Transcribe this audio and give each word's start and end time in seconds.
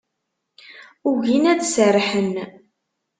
Ugin 1.09 1.43
ad 1.51 1.61
serrḥen. 1.65 2.33